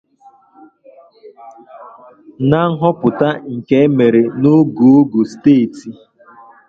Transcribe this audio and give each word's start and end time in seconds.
Na 2.49 2.59
nhọpụta 2.73 3.29
nke 3.53 3.75
e 3.85 3.87
mere 3.97 4.21
n'ogoogo 4.41 5.19
steeti 5.31 5.89